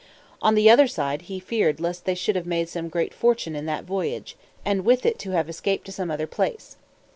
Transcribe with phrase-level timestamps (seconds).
[0.41, 3.67] On the other side, he feared lest they should have made some great fortune in
[3.67, 4.35] that voyage,
[4.65, 6.75] and with it have escaped to some other place.